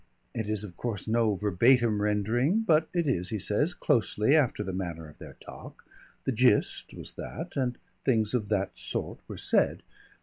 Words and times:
It 0.33 0.49
is 0.49 0.63
of 0.63 0.75
course 0.77 1.07
no 1.07 1.35
verbatim 1.35 2.01
rendering, 2.01 2.61
but 2.61 2.89
it 2.91 3.05
is, 3.05 3.29
he 3.29 3.37
says, 3.37 3.75
closely 3.75 4.35
after 4.35 4.63
the 4.63 4.73
manner 4.73 5.07
of 5.07 5.19
their 5.19 5.33
talk, 5.39 5.85
the 6.23 6.31
gist 6.31 6.95
was 6.95 7.11
that, 7.13 7.55
and 7.55 7.77
things 8.03 8.33
of 8.33 8.49
that 8.49 8.71
sort 8.73 9.19
were 9.27 9.37
said. 9.37 9.83